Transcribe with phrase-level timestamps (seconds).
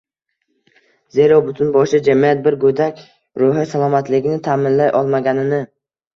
[1.17, 3.05] Zero butun boshli jamiyat bir go‘dak
[3.43, 5.63] ruhi salomatligini ta’minlay olmaganini